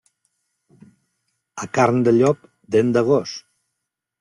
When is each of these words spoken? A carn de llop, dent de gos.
A 1.67 1.69
carn 1.79 2.01
de 2.09 2.15
llop, 2.17 2.51
dent 2.79 2.91
de 2.99 3.07
gos. 3.13 3.39